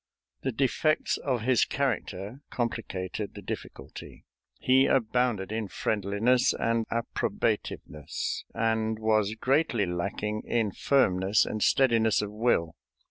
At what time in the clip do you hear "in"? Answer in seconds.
5.51-5.67, 10.43-10.71